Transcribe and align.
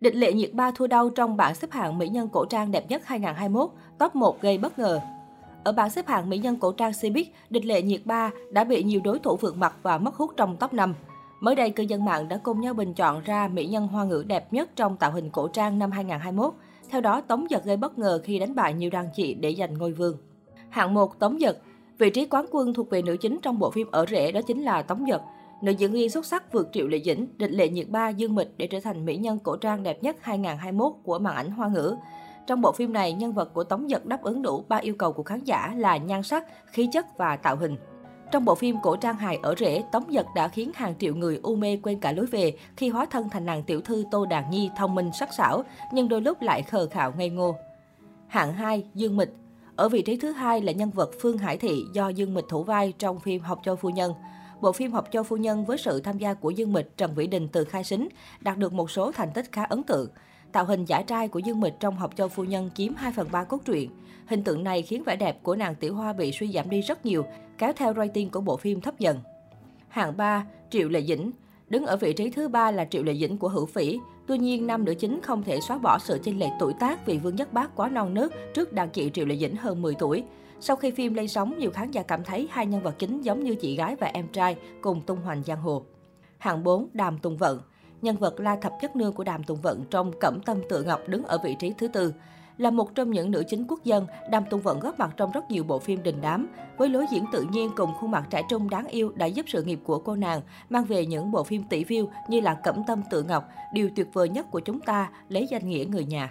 Địch 0.00 0.16
lệ 0.16 0.32
nhiệt 0.32 0.54
ba 0.54 0.70
thua 0.70 0.86
đau 0.86 1.10
trong 1.10 1.36
bảng 1.36 1.54
xếp 1.54 1.70
hạng 1.70 1.98
mỹ 1.98 2.08
nhân 2.08 2.28
cổ 2.28 2.44
trang 2.44 2.70
đẹp 2.70 2.84
nhất 2.88 3.02
2021, 3.06 3.70
top 3.98 4.14
1 4.14 4.42
gây 4.42 4.58
bất 4.58 4.78
ngờ. 4.78 5.00
Ở 5.64 5.72
bảng 5.72 5.90
xếp 5.90 6.06
hạng 6.08 6.30
mỹ 6.30 6.38
nhân 6.38 6.56
cổ 6.56 6.72
trang 6.72 6.92
Cbiz, 6.92 7.24
địch 7.50 7.64
lệ 7.64 7.82
nhiệt 7.82 8.00
ba 8.04 8.30
đã 8.50 8.64
bị 8.64 8.82
nhiều 8.82 9.00
đối 9.04 9.18
thủ 9.18 9.36
vượt 9.36 9.56
mặt 9.56 9.74
và 9.82 9.98
mất 9.98 10.14
hút 10.14 10.30
trong 10.36 10.56
top 10.56 10.72
5. 10.72 10.94
Mới 11.40 11.54
đây, 11.54 11.70
cư 11.70 11.82
dân 11.82 12.04
mạng 12.04 12.28
đã 12.28 12.36
cùng 12.42 12.60
nhau 12.60 12.74
bình 12.74 12.94
chọn 12.94 13.22
ra 13.24 13.48
mỹ 13.48 13.66
nhân 13.66 13.88
hoa 13.88 14.04
ngữ 14.04 14.24
đẹp 14.26 14.52
nhất 14.52 14.70
trong 14.76 14.96
tạo 14.96 15.12
hình 15.12 15.30
cổ 15.30 15.48
trang 15.48 15.78
năm 15.78 15.90
2021. 15.90 16.54
Theo 16.90 17.00
đó, 17.00 17.20
Tống 17.20 17.50
Giật 17.50 17.64
gây 17.64 17.76
bất 17.76 17.98
ngờ 17.98 18.20
khi 18.24 18.38
đánh 18.38 18.54
bại 18.54 18.74
nhiều 18.74 18.90
đàn 18.90 19.08
chị 19.14 19.34
để 19.34 19.54
giành 19.58 19.78
ngôi 19.78 19.92
vương. 19.92 20.16
Hạng 20.68 20.94
1 20.94 21.18
Tống 21.18 21.40
Giật 21.40 21.58
Vị 22.00 22.10
trí 22.10 22.26
quán 22.26 22.46
quân 22.50 22.74
thuộc 22.74 22.90
về 22.90 23.02
nữ 23.02 23.16
chính 23.16 23.38
trong 23.42 23.58
bộ 23.58 23.70
phim 23.70 23.90
Ở 23.90 24.06
Rễ 24.06 24.32
đó 24.32 24.40
chính 24.42 24.62
là 24.62 24.82
Tống 24.82 25.08
Giật. 25.08 25.22
Nữ 25.62 25.72
diễn 25.72 25.92
viên 25.92 26.10
xuất 26.10 26.26
sắc 26.26 26.52
vượt 26.52 26.68
Triệu 26.72 26.88
Lệ 26.88 27.00
Dĩnh, 27.04 27.26
địch 27.38 27.50
lệ 27.50 27.68
nhiệt 27.68 27.88
ba 27.88 28.08
Dương 28.08 28.34
Mịch 28.34 28.54
để 28.56 28.66
trở 28.66 28.80
thành 28.80 29.04
mỹ 29.04 29.16
nhân 29.16 29.38
cổ 29.38 29.56
trang 29.56 29.82
đẹp 29.82 30.02
nhất 30.02 30.16
2021 30.20 30.92
của 31.02 31.18
màn 31.18 31.34
ảnh 31.34 31.50
hoa 31.50 31.68
ngữ. 31.68 31.96
Trong 32.46 32.60
bộ 32.60 32.72
phim 32.72 32.92
này, 32.92 33.12
nhân 33.12 33.32
vật 33.32 33.54
của 33.54 33.64
Tống 33.64 33.86
nhật 33.86 34.06
đáp 34.06 34.22
ứng 34.22 34.42
đủ 34.42 34.64
ba 34.68 34.76
yêu 34.76 34.94
cầu 34.98 35.12
của 35.12 35.22
khán 35.22 35.44
giả 35.44 35.74
là 35.76 35.96
nhan 35.96 36.22
sắc, 36.22 36.44
khí 36.66 36.88
chất 36.92 37.18
và 37.18 37.36
tạo 37.36 37.56
hình. 37.56 37.76
Trong 38.32 38.44
bộ 38.44 38.54
phim 38.54 38.76
cổ 38.82 38.96
trang 38.96 39.16
hài 39.16 39.38
ở 39.42 39.54
rễ, 39.58 39.82
Tống 39.92 40.04
nhật 40.08 40.26
đã 40.34 40.48
khiến 40.48 40.70
hàng 40.74 40.94
triệu 40.98 41.14
người 41.14 41.40
u 41.42 41.56
mê 41.56 41.78
quên 41.82 42.00
cả 42.00 42.12
lối 42.12 42.26
về 42.26 42.56
khi 42.76 42.88
hóa 42.88 43.06
thân 43.06 43.28
thành 43.30 43.46
nàng 43.46 43.62
tiểu 43.62 43.80
thư 43.80 44.04
Tô 44.10 44.26
Đàn 44.26 44.50
Nhi 44.50 44.70
thông 44.76 44.94
minh 44.94 45.10
sắc 45.18 45.34
sảo, 45.34 45.62
nhưng 45.92 46.08
đôi 46.08 46.20
lúc 46.20 46.42
lại 46.42 46.62
khờ 46.62 46.86
khạo 46.86 47.12
ngây 47.16 47.30
ngô. 47.30 47.56
Hạng 48.26 48.52
2, 48.52 48.84
Dương 48.94 49.16
Mịch 49.16 49.30
Ở 49.76 49.88
vị 49.88 50.02
trí 50.02 50.16
thứ 50.16 50.32
hai 50.32 50.60
là 50.60 50.72
nhân 50.72 50.90
vật 50.90 51.10
Phương 51.20 51.38
Hải 51.38 51.56
Thị 51.56 51.84
do 51.92 52.08
Dương 52.08 52.34
Mịch 52.34 52.48
thủ 52.48 52.62
vai 52.62 52.92
trong 52.98 53.20
phim 53.20 53.40
Học 53.42 53.60
cho 53.64 53.76
Phu 53.76 53.90
Nhân. 53.90 54.14
Bộ 54.60 54.72
phim 54.72 54.92
Học 54.92 55.08
Châu 55.12 55.22
Phu 55.22 55.36
Nhân 55.36 55.64
với 55.64 55.78
sự 55.78 56.00
tham 56.00 56.18
gia 56.18 56.34
của 56.34 56.50
Dương 56.50 56.72
Mịch, 56.72 56.96
Trần 56.96 57.14
Vĩ 57.14 57.26
Đình 57.26 57.48
từ 57.48 57.64
khai 57.64 57.84
sính 57.84 58.08
đạt 58.40 58.58
được 58.58 58.72
một 58.72 58.90
số 58.90 59.12
thành 59.12 59.30
tích 59.34 59.52
khá 59.52 59.64
ấn 59.64 59.82
tượng. 59.82 60.08
Tạo 60.52 60.64
hình 60.64 60.84
giả 60.84 61.02
trai 61.02 61.28
của 61.28 61.38
Dương 61.38 61.60
Mịch 61.60 61.74
trong 61.80 61.96
Học 61.96 62.16
Châu 62.16 62.28
Phu 62.28 62.44
Nhân 62.44 62.70
chiếm 62.74 62.94
2 62.94 63.12
phần 63.12 63.28
3 63.32 63.44
cốt 63.44 63.58
truyện. 63.64 63.90
Hình 64.26 64.44
tượng 64.44 64.64
này 64.64 64.82
khiến 64.82 65.02
vẻ 65.06 65.16
đẹp 65.16 65.42
của 65.42 65.56
nàng 65.56 65.74
Tiểu 65.74 65.94
Hoa 65.94 66.12
bị 66.12 66.32
suy 66.32 66.52
giảm 66.52 66.70
đi 66.70 66.80
rất 66.80 67.06
nhiều, 67.06 67.24
kéo 67.58 67.72
theo 67.76 67.94
rating 67.94 68.30
của 68.30 68.40
bộ 68.40 68.56
phim 68.56 68.80
thấp 68.80 68.98
dần. 68.98 69.18
Hạng 69.88 70.16
3, 70.16 70.46
Triệu 70.70 70.88
Lệ 70.88 71.02
Dĩnh 71.02 71.30
Đứng 71.68 71.86
ở 71.86 71.96
vị 71.96 72.12
trí 72.12 72.30
thứ 72.30 72.48
ba 72.48 72.70
là 72.70 72.84
Triệu 72.84 73.02
Lệ 73.02 73.14
Dĩnh 73.14 73.38
của 73.38 73.48
Hữu 73.48 73.66
Phỉ. 73.66 73.98
Tuy 74.26 74.38
nhiên, 74.38 74.66
nam 74.66 74.84
nữ 74.84 74.94
chính 74.94 75.20
không 75.22 75.42
thể 75.42 75.60
xóa 75.60 75.78
bỏ 75.78 75.98
sự 75.98 76.18
chênh 76.24 76.38
lệch 76.38 76.52
tuổi 76.60 76.72
tác 76.80 77.06
vì 77.06 77.18
Vương 77.18 77.36
Nhất 77.36 77.52
Bác 77.52 77.76
quá 77.76 77.88
non 77.88 78.14
nớt 78.14 78.32
trước 78.54 78.72
đàn 78.72 78.90
chị 78.90 79.10
Triệu 79.14 79.26
Lệ 79.26 79.36
Dĩnh 79.36 79.56
hơn 79.56 79.82
10 79.82 79.94
tuổi. 79.94 80.24
Sau 80.62 80.76
khi 80.76 80.90
phim 80.90 81.14
lên 81.14 81.28
sóng, 81.28 81.58
nhiều 81.58 81.70
khán 81.70 81.90
giả 81.90 82.02
cảm 82.02 82.24
thấy 82.24 82.48
hai 82.50 82.66
nhân 82.66 82.82
vật 82.82 82.94
chính 82.98 83.20
giống 83.20 83.44
như 83.44 83.54
chị 83.54 83.76
gái 83.76 83.96
và 83.96 84.06
em 84.06 84.28
trai 84.28 84.56
cùng 84.80 85.00
tung 85.00 85.20
hoành 85.20 85.42
giang 85.42 85.60
hồ. 85.60 85.82
Hạng 86.38 86.64
4, 86.64 86.88
Đàm 86.92 87.18
Tùng 87.18 87.36
Vận 87.36 87.60
Nhân 88.02 88.16
vật 88.16 88.40
La 88.40 88.56
Thập 88.56 88.72
Chất 88.80 88.96
Nương 88.96 89.12
của 89.12 89.24
Đàm 89.24 89.44
Tùng 89.44 89.60
Vận 89.60 89.84
trong 89.90 90.12
Cẩm 90.20 90.40
Tâm 90.46 90.58
Tự 90.68 90.84
Ngọc 90.84 91.00
đứng 91.06 91.22
ở 91.22 91.38
vị 91.44 91.56
trí 91.58 91.72
thứ 91.78 91.88
tư. 91.88 92.14
Là 92.58 92.70
một 92.70 92.94
trong 92.94 93.10
những 93.10 93.30
nữ 93.30 93.42
chính 93.48 93.66
quốc 93.68 93.84
dân, 93.84 94.06
Đàm 94.30 94.44
Tùng 94.50 94.60
Vận 94.60 94.80
góp 94.80 94.98
mặt 94.98 95.10
trong 95.16 95.32
rất 95.32 95.50
nhiều 95.50 95.64
bộ 95.64 95.78
phim 95.78 96.02
đình 96.02 96.20
đám. 96.20 96.48
Với 96.76 96.88
lối 96.88 97.06
diễn 97.10 97.24
tự 97.32 97.46
nhiên 97.52 97.70
cùng 97.76 97.90
khuôn 97.94 98.10
mặt 98.10 98.26
trẻ 98.30 98.42
trung 98.50 98.70
đáng 98.70 98.86
yêu 98.86 99.12
đã 99.16 99.26
giúp 99.26 99.46
sự 99.48 99.62
nghiệp 99.62 99.80
của 99.84 99.98
cô 99.98 100.16
nàng 100.16 100.40
mang 100.70 100.84
về 100.84 101.06
những 101.06 101.30
bộ 101.30 101.44
phim 101.44 101.62
tỷ 101.62 101.84
view 101.84 102.06
như 102.28 102.40
là 102.40 102.54
Cẩm 102.54 102.82
Tâm 102.86 103.02
Tự 103.10 103.22
Ngọc, 103.22 103.48
điều 103.74 103.90
tuyệt 103.96 104.06
vời 104.12 104.28
nhất 104.28 104.46
của 104.50 104.60
chúng 104.60 104.80
ta, 104.80 105.10
lấy 105.28 105.46
danh 105.50 105.68
nghĩa 105.68 105.84
người 105.84 106.04
nhà. 106.04 106.30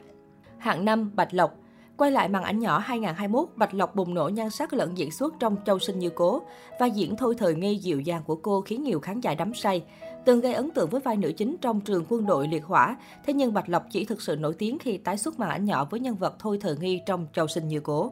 Hạng 0.57 0.85
5, 0.85 1.11
Bạch 1.15 1.33
Lộc 1.33 1.55
Quay 1.99 2.11
lại 2.11 2.29
màn 2.29 2.43
ảnh 2.43 2.59
nhỏ 2.59 2.79
2021, 2.79 3.49
Bạch 3.55 3.73
Lộc 3.73 3.95
bùng 3.95 4.13
nổ 4.13 4.29
nhan 4.29 4.49
sắc 4.49 4.73
lẫn 4.73 4.97
diễn 4.97 5.11
xuất 5.11 5.33
trong 5.39 5.55
Châu 5.65 5.79
Sinh 5.79 5.99
Như 5.99 6.09
Cố. 6.09 6.41
Và 6.79 6.85
diễn 6.85 7.15
thôi 7.15 7.35
thời 7.37 7.55
nghi 7.55 7.75
dịu 7.75 7.99
dàng 7.99 8.23
của 8.25 8.35
cô 8.35 8.61
khiến 8.61 8.83
nhiều 8.83 8.99
khán 8.99 9.21
giả 9.21 9.35
đắm 9.35 9.53
say. 9.53 9.83
Từng 10.25 10.39
gây 10.39 10.53
ấn 10.53 10.71
tượng 10.71 10.89
với 10.89 11.01
vai 11.01 11.17
nữ 11.17 11.31
chính 11.37 11.55
trong 11.61 11.81
trường 11.81 12.05
quân 12.09 12.25
đội 12.25 12.47
liệt 12.47 12.65
hỏa, 12.65 12.97
thế 13.25 13.33
nhưng 13.33 13.53
Bạch 13.53 13.69
Lộc 13.69 13.83
chỉ 13.91 14.05
thực 14.05 14.21
sự 14.21 14.35
nổi 14.35 14.53
tiếng 14.53 14.79
khi 14.79 14.97
tái 14.97 15.17
xuất 15.17 15.39
màn 15.39 15.49
ảnh 15.49 15.65
nhỏ 15.65 15.87
với 15.89 15.99
nhân 15.99 16.15
vật 16.15 16.35
thôi 16.39 16.57
thời 16.61 16.77
nghi 16.77 17.01
trong 17.05 17.27
Châu 17.33 17.47
Sinh 17.47 17.67
Như 17.67 17.79
Cố. 17.79 18.11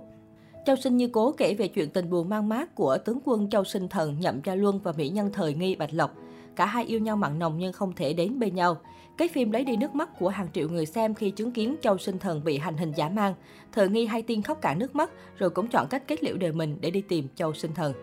Châu 0.66 0.76
Sinh 0.76 0.98
Như 0.98 1.08
Cố 1.08 1.32
kể 1.32 1.54
về 1.54 1.68
chuyện 1.68 1.90
tình 1.90 2.10
buồn 2.10 2.30
mang 2.30 2.50
mát 2.50 2.76
của 2.76 2.98
tướng 2.98 3.20
quân 3.26 3.50
Châu 3.50 3.64
Sinh 3.64 3.88
Thần 3.88 4.20
Nhậm 4.20 4.42
Gia 4.44 4.56
Luân 4.56 4.80
và 4.80 4.92
mỹ 4.92 5.10
nhân 5.10 5.30
thời 5.34 5.54
nghi 5.54 5.76
Bạch 5.76 5.94
Lộc. 5.94 6.12
Cả 6.58 6.66
hai 6.66 6.86
yêu 6.86 7.00
nhau 7.00 7.16
mặn 7.16 7.40
nồng 7.40 7.58
nhưng 7.58 7.74
không 7.74 7.94
thể 7.94 8.14
đến 8.14 8.40
bên 8.40 8.56
nhau. 8.56 8.78
Cái 9.18 9.28
phim 9.28 9.52
lấy 9.52 9.64
đi 9.64 9.78
nước 9.78 9.96
mắt 9.96 10.10
của 10.20 10.30
hàng 10.30 10.48
triệu 10.54 10.70
người 10.70 10.86
xem 10.86 11.14
khi 11.14 11.32
chứng 11.32 11.52
kiến 11.52 11.76
Châu 11.82 11.98
Sinh 11.98 12.20
Thần 12.20 12.44
bị 12.44 12.58
hành 12.58 12.78
hình 12.78 12.94
giả 12.96 13.10
mang. 13.10 13.34
Thời 13.72 13.90
nghi 13.90 14.06
hay 14.06 14.22
tiên 14.22 14.42
khóc 14.42 14.62
cả 14.62 14.74
nước 14.74 14.96
mắt, 14.96 15.12
rồi 15.38 15.50
cũng 15.50 15.68
chọn 15.68 15.88
cách 15.90 16.04
kết 16.08 16.24
liễu 16.24 16.38
đời 16.38 16.52
mình 16.52 16.78
để 16.82 16.92
đi 16.92 17.02
tìm 17.02 17.28
Châu 17.36 17.54
Sinh 17.54 17.74
Thần. 17.74 17.94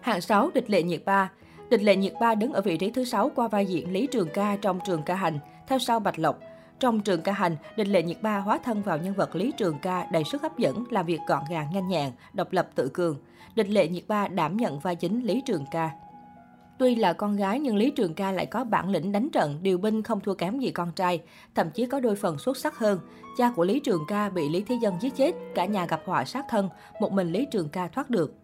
Hạng 0.00 0.20
6, 0.20 0.50
Địch 0.54 0.70
Lệ 0.70 0.82
Nhiệt 0.82 1.04
Ba 1.04 1.30
Địch 1.70 1.82
Lệ 1.82 1.96
Nhiệt 1.96 2.12
Ba 2.20 2.34
đứng 2.34 2.52
ở 2.52 2.60
vị 2.60 2.76
trí 2.76 2.90
thứ 2.90 3.04
6 3.04 3.30
qua 3.34 3.48
vai 3.48 3.66
diễn 3.66 3.92
Lý 3.92 4.06
Trường 4.06 4.28
Ca 4.34 4.56
trong 4.56 4.80
Trường 4.86 5.02
Ca 5.02 5.14
Hành, 5.14 5.38
theo 5.68 5.78
sau 5.78 6.00
Bạch 6.00 6.18
Lộc. 6.18 6.38
Trong 6.80 7.00
Trường 7.00 7.22
Ca 7.22 7.32
Hành, 7.32 7.56
Địch 7.76 7.88
Lệ 7.88 8.02
Nhiệt 8.02 8.22
Ba 8.22 8.38
hóa 8.38 8.58
thân 8.58 8.82
vào 8.82 8.98
nhân 8.98 9.14
vật 9.14 9.36
Lý 9.36 9.52
Trường 9.56 9.78
Ca 9.82 10.06
đầy 10.12 10.24
sức 10.24 10.42
hấp 10.42 10.58
dẫn, 10.58 10.84
làm 10.90 11.06
việc 11.06 11.20
gọn 11.28 11.42
gàng 11.50 11.66
nhanh 11.72 11.88
nhẹn, 11.88 12.10
độc 12.32 12.52
lập 12.52 12.68
tự 12.74 12.90
cường. 12.94 13.16
Địch 13.54 13.68
Lệ 13.68 13.88
Nhiệt 13.88 14.04
Ba 14.08 14.28
đảm 14.28 14.56
nhận 14.56 14.78
vai 14.78 14.96
chính 14.96 15.22
Lý 15.22 15.42
Trường 15.46 15.64
Ca. 15.70 15.90
Tuy 16.82 16.94
là 16.94 17.12
con 17.12 17.36
gái 17.36 17.60
nhưng 17.60 17.76
Lý 17.76 17.90
Trường 17.90 18.14
Ca 18.14 18.32
lại 18.32 18.46
có 18.46 18.64
bản 18.64 18.88
lĩnh 18.88 19.12
đánh 19.12 19.30
trận, 19.30 19.58
điều 19.62 19.78
binh 19.78 20.02
không 20.02 20.20
thua 20.20 20.34
kém 20.34 20.58
gì 20.58 20.70
con 20.70 20.92
trai, 20.92 21.20
thậm 21.54 21.70
chí 21.70 21.86
có 21.86 22.00
đôi 22.00 22.16
phần 22.16 22.38
xuất 22.38 22.56
sắc 22.56 22.78
hơn. 22.78 22.98
Cha 23.38 23.52
của 23.56 23.64
Lý 23.64 23.80
Trường 23.80 24.02
Ca 24.08 24.28
bị 24.28 24.48
Lý 24.48 24.62
Thế 24.68 24.78
Dân 24.82 24.94
giết 25.00 25.16
chết, 25.16 25.34
cả 25.54 25.64
nhà 25.64 25.86
gặp 25.86 26.02
họa 26.04 26.24
sát 26.24 26.44
thân, 26.48 26.68
một 27.00 27.12
mình 27.12 27.32
Lý 27.32 27.46
Trường 27.50 27.68
Ca 27.68 27.88
thoát 27.88 28.10
được. 28.10 28.34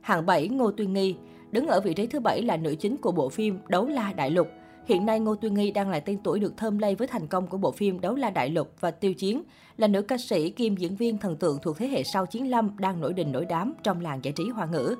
Hạng 0.00 0.26
7 0.26 0.48
Ngô 0.48 0.70
Tuyên 0.70 0.92
Nghi 0.92 1.16
Đứng 1.50 1.66
ở 1.66 1.80
vị 1.80 1.94
trí 1.94 2.06
thứ 2.06 2.20
bảy 2.20 2.42
là 2.42 2.56
nữ 2.56 2.74
chính 2.80 2.96
của 2.96 3.12
bộ 3.12 3.28
phim 3.28 3.58
Đấu 3.68 3.86
La 3.86 4.12
Đại 4.12 4.30
Lục. 4.30 4.48
Hiện 4.86 5.06
nay 5.06 5.20
Ngô 5.20 5.34
Tuyên 5.34 5.54
Nghi 5.54 5.70
đang 5.70 5.90
là 5.90 6.00
tên 6.00 6.18
tuổi 6.24 6.40
được 6.40 6.56
thơm 6.56 6.78
lây 6.78 6.94
với 6.94 7.08
thành 7.08 7.26
công 7.26 7.46
của 7.46 7.58
bộ 7.58 7.72
phim 7.72 8.00
Đấu 8.00 8.14
La 8.14 8.30
Đại 8.30 8.48
Lục 8.50 8.72
và 8.80 8.90
Tiêu 8.90 9.14
Chiến, 9.14 9.42
là 9.76 9.88
nữ 9.88 10.02
ca 10.02 10.18
sĩ 10.18 10.50
kim 10.50 10.76
diễn 10.76 10.96
viên 10.96 11.18
thần 11.18 11.36
tượng 11.36 11.58
thuộc 11.62 11.78
thế 11.78 11.88
hệ 11.88 12.02
sau 12.02 12.26
Chiến 12.26 12.50
Lâm 12.50 12.70
đang 12.78 13.00
nổi 13.00 13.12
đình 13.12 13.32
nổi 13.32 13.44
đám 13.44 13.74
trong 13.82 14.00
làng 14.00 14.20
giải 14.22 14.32
trí 14.32 14.48
hoa 14.48 14.66
ngữ. 14.66 14.96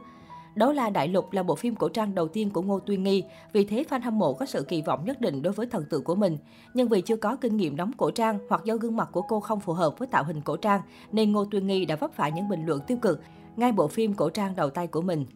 Đấu 0.55 0.73
La 0.73 0.91
Đại 0.91 1.09
Lục 1.09 1.33
là 1.33 1.43
bộ 1.43 1.55
phim 1.55 1.77
cổ 1.77 1.89
trang 1.89 2.15
đầu 2.15 2.29
tiên 2.29 2.51
của 2.51 2.63
Ngô 2.63 2.81
Tuyên 2.81 3.03
Nghi, 3.03 3.25
vì 3.53 3.65
thế 3.65 3.85
fan 3.91 4.01
hâm 4.01 4.19
mộ 4.19 4.35
có 4.35 4.47
sự 4.47 4.65
kỳ 4.69 4.83
vọng 4.83 5.05
nhất 5.05 5.21
định 5.21 5.43
đối 5.43 5.53
với 5.53 5.67
thần 5.67 5.85
tượng 5.91 6.05
của 6.05 6.15
mình. 6.15 6.39
Nhưng 6.75 6.89
vì 6.89 7.01
chưa 7.01 7.17
có 7.17 7.37
kinh 7.37 7.57
nghiệm 7.57 7.77
đóng 7.77 7.91
cổ 7.97 8.11
trang 8.11 8.39
hoặc 8.49 8.65
do 8.65 8.77
gương 8.77 8.97
mặt 8.97 9.09
của 9.13 9.23
cô 9.23 9.41
không 9.41 9.61
phù 9.61 9.73
hợp 9.73 9.99
với 9.99 10.09
tạo 10.09 10.25
hình 10.25 10.41
cổ 10.41 10.57
trang, 10.57 10.81
nên 11.13 11.33
Ngô 11.33 11.45
Tuyên 11.45 11.67
Nghi 11.67 11.85
đã 11.85 11.97
vấp 11.97 12.13
phải 12.15 12.33
những 12.33 12.49
bình 12.49 12.67
luận 12.67 12.81
tiêu 12.87 12.99
cực 13.03 13.21
ngay 13.57 13.73
bộ 13.73 13.89
phim 13.89 14.15
cổ 14.15 14.31
trang 14.31 14.57
đầu 14.57 14.71
tay 14.71 14.87
của 14.87 15.01
mình. 15.01 15.27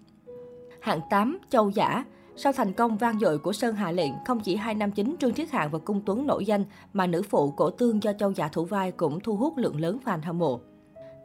Hạng 0.81 1.01
8, 1.11 1.39
Châu 1.51 1.71
Giả 1.71 2.05
sau 2.37 2.53
thành 2.53 2.73
công 2.73 2.97
vang 2.97 3.19
dội 3.19 3.39
của 3.39 3.53
Sơn 3.53 3.75
Hà 3.75 3.93
Lệnh, 3.93 4.13
không 4.27 4.41
chỉ 4.41 4.57
hai 4.57 4.75
nam 4.75 4.91
chính 4.91 5.17
Trương 5.21 5.35
Triết 5.35 5.51
Hạng 5.51 5.71
và 5.71 5.79
Cung 5.79 6.03
Tuấn 6.07 6.27
nổi 6.27 6.45
danh, 6.45 6.65
mà 6.93 7.07
nữ 7.07 7.23
phụ 7.23 7.51
Cổ 7.51 7.71
Tương 7.71 8.03
do 8.03 8.13
Châu 8.13 8.33
Giả 8.33 8.49
thủ 8.49 8.65
vai 8.65 8.93
cũng 8.93 9.21
thu 9.21 9.37
hút 9.37 9.57
lượng 9.57 9.81
lớn 9.81 9.99
fan 10.05 10.19
hâm 10.23 10.39
mộ. 10.39 10.61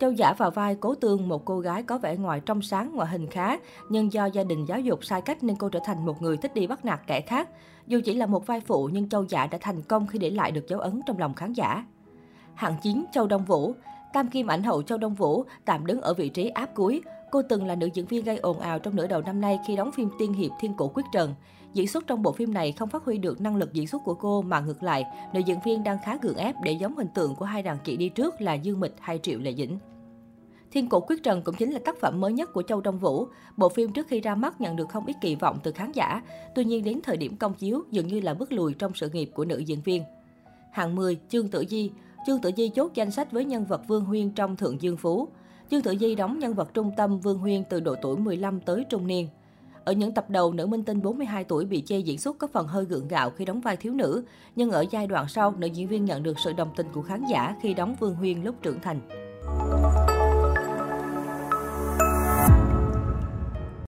Châu 0.03 0.12
Giả 0.12 0.34
vào 0.34 0.52
vai 0.52 0.75
Cố 0.75 0.96
Tương, 0.96 1.28
một 1.28 1.46
cô 1.46 1.59
gái 1.59 1.84
có 1.84 1.97
vẻ 1.97 2.16
ngoài 2.16 2.41
trong 2.46 2.62
sáng, 2.62 2.91
ngoại 2.96 3.09
hình 3.09 3.28
khá, 3.28 3.58
nhưng 3.90 4.14
do 4.14 4.25
gia 4.25 4.44
đình 4.44 4.66
giáo 4.66 4.80
dục 4.80 5.06
sai 5.06 5.22
cách 5.22 5.44
nên 5.44 5.56
cô 5.56 5.69
trở 5.69 5.80
thành 5.86 6.06
một 6.06 6.22
người 6.22 6.38
thích 6.38 6.53
đi 6.53 6.68
bắt 6.68 6.86
nạt 6.86 7.00
kẻ 7.08 7.22
khác. 7.22 7.50
Dù 7.88 8.02
chỉ 8.06 8.13
là 8.13 8.25
một 8.25 8.47
vai 8.47 8.62
phụ 8.62 8.90
nhưng 8.94 9.09
Châu 9.09 9.25
Giả 9.25 9.47
đã 9.47 9.58
thành 9.62 9.81
công 9.81 10.08
khi 10.08 10.19
để 10.19 10.30
lại 10.30 10.52
được 10.52 10.68
dấu 10.68 10.80
ấn 10.80 11.02
trong 11.08 11.19
lòng 11.19 11.34
khán 11.34 11.53
giả. 11.53 11.86
Hạng 12.53 12.75
9 12.81 13.06
Châu 13.12 13.28
Đông 13.28 13.46
Vũ 13.46 13.74
Tam 14.13 14.28
Kim 14.28 14.47
ảnh 14.47 14.63
hậu 14.63 14.81
Châu 14.81 14.97
Đông 14.97 15.13
Vũ 15.13 15.46
tạm 15.66 15.86
đứng 15.86 16.02
ở 16.02 16.13
vị 16.13 16.30
trí 16.30 16.50
áp 16.50 16.69
cuối. 16.75 17.02
Cô 17.31 17.42
từng 17.50 17.66
là 17.66 17.75
nữ 17.75 17.90
diễn 17.94 18.06
viên 18.06 18.24
gây 18.24 18.38
ồn 18.38 18.59
ào 18.59 18.80
trong 18.80 18.96
nửa 18.96 19.08
đầu 19.08 19.22
năm 19.22 19.42
nay 19.42 19.59
khi 19.68 19.75
đóng 19.75 19.92
phim 19.92 20.09
Tiên 20.19 20.34
hiệp 20.34 20.52
Thiên 20.59 20.74
cổ 20.74 20.88
quyết 20.94 21.06
trần. 21.13 21.36
Diễn 21.74 21.88
xuất 21.88 22.08
trong 22.08 22.24
bộ 22.24 22.31
phim 22.31 22.53
này 22.53 22.72
không 22.72 22.90
phát 22.90 23.03
huy 23.06 23.18
được 23.18 23.42
năng 23.42 23.56
lực 23.56 23.74
diễn 23.74 23.88
xuất 23.88 24.02
của 24.06 24.13
cô 24.13 24.42
mà 24.42 24.59
ngược 24.59 24.84
lại, 24.84 25.06
nữ 25.34 25.40
diễn 25.40 25.59
viên 25.66 25.84
đang 25.84 25.97
khá 26.06 26.18
gượng 26.22 26.38
ép 26.38 26.56
để 26.63 26.72
giống 26.72 26.97
hình 26.97 27.09
tượng 27.13 27.36
của 27.36 27.46
hai 27.46 27.63
đàn 27.63 27.78
chị 27.84 27.97
đi 27.97 28.09
trước 28.09 28.42
là 28.42 28.53
Dương 28.53 28.80
Mịch 28.80 28.96
hay 29.00 29.19
Triệu 29.24 29.40
Lệ 29.40 29.53
Dĩnh. 29.53 29.80
Thiên 30.74 30.90
cổ 30.90 31.00
quyết 31.00 31.24
trần 31.24 31.42
cũng 31.42 31.56
chính 31.56 31.72
là 31.72 31.80
tác 31.80 32.00
phẩm 32.00 32.22
mới 32.22 32.34
nhất 32.34 32.54
của 32.54 32.62
Châu 32.62 32.82
Đông 32.82 33.00
Vũ. 33.00 33.28
Bộ 33.58 33.70
phim 33.70 33.92
trước 33.92 34.08
khi 34.08 34.22
ra 34.22 34.36
mắt 34.36 34.62
nhận 34.62 34.76
được 34.76 34.90
không 34.90 35.06
ít 35.06 35.16
kỳ 35.22 35.36
vọng 35.36 35.60
từ 35.64 35.72
khán 35.72 35.92
giả, 35.92 36.22
tuy 36.56 36.64
nhiên 36.64 36.84
đến 36.84 37.00
thời 37.04 37.18
điểm 37.18 37.38
công 37.38 37.54
chiếu 37.54 37.84
dường 37.92 38.08
như 38.08 38.20
là 38.20 38.34
bước 38.34 38.52
lùi 38.52 38.74
trong 38.74 38.92
sự 38.96 39.10
nghiệp 39.10 39.30
của 39.34 39.46
nữ 39.46 39.58
diễn 39.58 39.82
viên. 39.82 40.04
Hạng 40.72 40.96
10, 40.96 41.18
Trương 41.30 41.48
Tử 41.48 41.66
Di 41.70 41.92
Trương 42.28 42.42
Tử 42.42 42.52
Di 42.58 42.70
chốt 42.70 42.92
danh 42.94 43.12
sách 43.12 43.31
với 43.31 43.46
nhân 43.46 43.66
vật 43.66 43.81
Vương 43.88 44.06
Huyên 44.06 44.31
trong 44.31 44.56
Thượng 44.56 44.81
Dương 44.81 44.98
Phú. 44.98 45.28
Trương 45.72 45.81
Tử 45.81 45.96
Di 46.00 46.16
đóng 46.16 46.40
nhân 46.40 46.54
vật 46.54 46.74
trung 46.74 46.92
tâm 46.98 47.19
Vương 47.19 47.38
Huyên 47.38 47.64
từ 47.69 47.80
độ 47.80 47.96
tuổi 48.02 48.18
15 48.18 48.60
tới 48.60 48.86
trung 48.90 49.08
niên. 49.08 49.28
Ở 49.84 49.94
những 49.94 50.14
tập 50.14 50.30
đầu, 50.30 50.54
nữ 50.54 50.66
minh 50.66 50.84
tinh 50.84 51.02
42 51.02 51.44
tuổi 51.44 51.66
bị 51.66 51.81
chê 51.81 52.00
diễn 52.00 52.18
xuất 52.18 52.38
có 52.38 52.48
phần 52.48 52.68
hơi 52.68 52.86
gượng 52.86 53.08
gạo 53.08 53.30
khi 53.30 53.46
đóng 53.46 53.62
vai 53.62 53.78
thiếu 53.78 53.94
nữ, 53.94 54.24
nhưng 54.56 54.72
ở 54.72 54.86
giai 54.92 55.08
đoạn 55.08 55.28
sau, 55.30 55.54
nữ 55.58 55.68
diễn 55.68 55.88
viên 55.88 56.06
nhận 56.06 56.24
được 56.24 56.40
sự 56.40 56.54
đồng 56.54 56.69
tình 56.76 56.88
của 56.94 57.02
khán 57.02 57.24
giả 57.30 57.56
khi 57.62 57.74
đóng 57.74 57.96
Vương 58.00 58.16
Huyên 58.16 58.44
lúc 58.44 58.56
trưởng 58.62 58.80
thành. 58.80 59.23